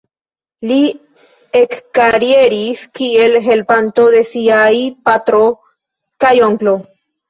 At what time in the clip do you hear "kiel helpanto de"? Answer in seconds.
3.03-4.27